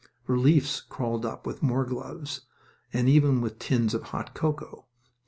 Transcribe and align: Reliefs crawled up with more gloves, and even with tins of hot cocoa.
Reliefs 0.25 0.81
crawled 0.81 1.27
up 1.27 1.45
with 1.45 1.61
more 1.61 1.85
gloves, 1.85 2.41
and 2.91 3.07
even 3.07 3.39
with 3.39 3.59
tins 3.59 3.93
of 3.93 4.05
hot 4.05 4.33
cocoa. 4.33 4.87